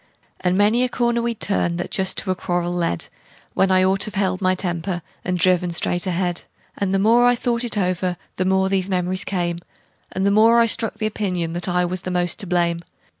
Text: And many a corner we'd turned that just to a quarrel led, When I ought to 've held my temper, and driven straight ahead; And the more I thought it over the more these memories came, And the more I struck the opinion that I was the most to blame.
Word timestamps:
And 0.39 0.57
many 0.57 0.83
a 0.83 0.89
corner 0.89 1.21
we'd 1.21 1.39
turned 1.39 1.77
that 1.77 1.91
just 1.91 2.17
to 2.17 2.31
a 2.31 2.35
quarrel 2.35 2.71
led, 2.71 3.05
When 3.53 3.69
I 3.69 3.83
ought 3.83 3.99
to 3.99 4.09
've 4.09 4.15
held 4.15 4.41
my 4.41 4.55
temper, 4.55 5.03
and 5.23 5.37
driven 5.37 5.69
straight 5.71 6.07
ahead; 6.07 6.41
And 6.75 6.91
the 6.91 6.97
more 6.97 7.23
I 7.27 7.35
thought 7.35 7.63
it 7.63 7.77
over 7.77 8.17
the 8.37 8.45
more 8.45 8.67
these 8.67 8.89
memories 8.89 9.23
came, 9.23 9.59
And 10.11 10.25
the 10.25 10.31
more 10.31 10.59
I 10.59 10.65
struck 10.65 10.95
the 10.95 11.05
opinion 11.05 11.53
that 11.53 11.69
I 11.69 11.85
was 11.85 12.01
the 12.01 12.09
most 12.09 12.39
to 12.39 12.47
blame. 12.47 12.81